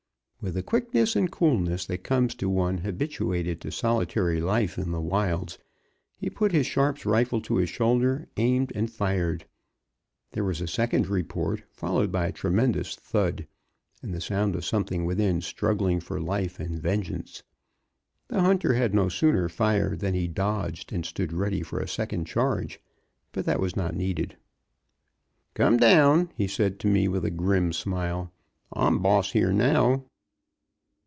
[0.43, 4.99] With the quickness and coolness that come to one habituated to solitary life in the
[4.99, 5.59] wilds,
[6.17, 9.45] he put his Sharp's rifle to his shoulder, aimed and fired.
[10.31, 13.45] There was a second report, followed by a tremendous thud,
[14.01, 17.43] and the sound of something within struggling for life and vengeance.
[18.29, 22.25] The hunter had no sooner fired than he dodged, and stood ready for a second
[22.25, 22.81] charge;
[23.31, 24.37] but that was not needed.
[25.53, 28.31] "Come down," he said to me with a grim smile.
[28.73, 30.05] "I'm boss here now."